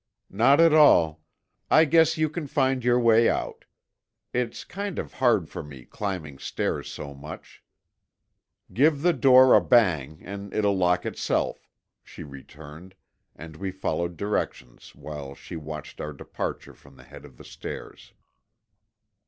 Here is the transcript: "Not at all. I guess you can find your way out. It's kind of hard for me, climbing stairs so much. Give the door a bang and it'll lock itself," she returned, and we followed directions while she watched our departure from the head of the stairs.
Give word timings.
"Not 0.31 0.59
at 0.59 0.73
all. 0.73 1.21
I 1.69 1.85
guess 1.85 2.17
you 2.17 2.27
can 2.27 2.47
find 2.47 2.83
your 2.83 2.99
way 2.99 3.29
out. 3.29 3.65
It's 4.33 4.63
kind 4.63 4.97
of 4.97 5.13
hard 5.13 5.47
for 5.47 5.61
me, 5.61 5.85
climbing 5.85 6.39
stairs 6.39 6.91
so 6.91 7.13
much. 7.13 7.63
Give 8.73 9.03
the 9.03 9.13
door 9.13 9.53
a 9.55 9.61
bang 9.61 10.19
and 10.23 10.51
it'll 10.55 10.75
lock 10.75 11.05
itself," 11.05 11.69
she 12.03 12.23
returned, 12.23 12.95
and 13.35 13.55
we 13.57 13.69
followed 13.69 14.17
directions 14.17 14.95
while 14.95 15.35
she 15.35 15.55
watched 15.55 16.01
our 16.01 16.13
departure 16.13 16.73
from 16.73 16.95
the 16.95 17.03
head 17.03 17.23
of 17.23 17.37
the 17.37 17.45
stairs. 17.45 18.11